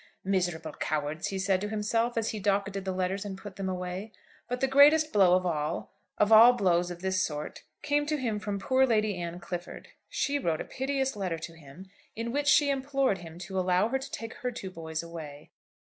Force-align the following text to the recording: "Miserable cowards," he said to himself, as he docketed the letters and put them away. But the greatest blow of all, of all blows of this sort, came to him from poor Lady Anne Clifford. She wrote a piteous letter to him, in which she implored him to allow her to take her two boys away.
"Miserable 0.25 0.71
cowards," 0.73 1.27
he 1.27 1.37
said 1.37 1.61
to 1.61 1.69
himself, 1.69 2.17
as 2.17 2.29
he 2.29 2.39
docketed 2.39 2.85
the 2.85 2.91
letters 2.91 3.23
and 3.23 3.37
put 3.37 3.55
them 3.55 3.69
away. 3.69 4.11
But 4.49 4.59
the 4.59 4.65
greatest 4.65 5.13
blow 5.13 5.35
of 5.35 5.45
all, 5.45 5.93
of 6.17 6.31
all 6.31 6.53
blows 6.53 6.89
of 6.89 7.01
this 7.03 7.23
sort, 7.23 7.61
came 7.83 8.07
to 8.07 8.17
him 8.17 8.39
from 8.39 8.57
poor 8.57 8.83
Lady 8.87 9.15
Anne 9.21 9.39
Clifford. 9.39 9.89
She 10.09 10.39
wrote 10.39 10.59
a 10.59 10.63
piteous 10.65 11.15
letter 11.15 11.37
to 11.37 11.53
him, 11.53 11.85
in 12.15 12.31
which 12.31 12.47
she 12.47 12.71
implored 12.71 13.19
him 13.19 13.37
to 13.41 13.59
allow 13.59 13.89
her 13.89 13.99
to 13.99 14.09
take 14.11 14.33
her 14.37 14.49
two 14.49 14.71
boys 14.71 15.03
away. 15.03 15.51